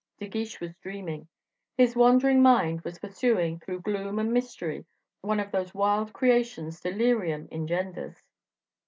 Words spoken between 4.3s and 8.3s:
mystery, one of those wild creations delirium engenders.